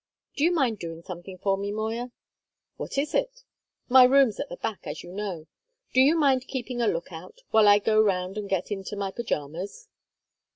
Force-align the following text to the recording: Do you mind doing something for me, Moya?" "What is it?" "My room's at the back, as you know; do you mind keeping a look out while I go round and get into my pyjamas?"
Do 0.35 0.43
you 0.43 0.51
mind 0.51 0.79
doing 0.79 1.03
something 1.03 1.37
for 1.37 1.57
me, 1.59 1.71
Moya?" 1.71 2.09
"What 2.75 2.97
is 2.97 3.13
it?" 3.13 3.43
"My 3.87 4.03
room's 4.03 4.39
at 4.39 4.49
the 4.49 4.57
back, 4.57 4.79
as 4.87 5.03
you 5.03 5.11
know; 5.11 5.45
do 5.93 6.01
you 6.01 6.17
mind 6.17 6.47
keeping 6.47 6.81
a 6.81 6.87
look 6.87 7.11
out 7.11 7.41
while 7.51 7.67
I 7.67 7.77
go 7.77 8.01
round 8.01 8.35
and 8.35 8.49
get 8.49 8.71
into 8.71 8.95
my 8.95 9.11
pyjamas?" 9.11 9.89